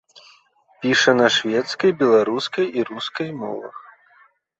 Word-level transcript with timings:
Піша 0.85 1.11
на 1.19 1.27
шведскай, 1.35 1.91
беларускай 1.99 2.65
і 2.79 2.87
рускай 2.89 3.29
мовах. 3.43 3.75